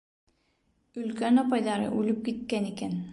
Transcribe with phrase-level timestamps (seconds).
[1.03, 2.97] Өлкән апайҙары үлеп киткән икән.